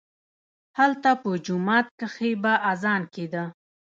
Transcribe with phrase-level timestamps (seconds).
[0.79, 3.43] هلته په جومات کښې به اذان کېده.